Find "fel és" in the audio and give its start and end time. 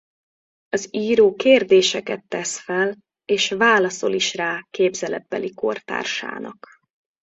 2.57-3.49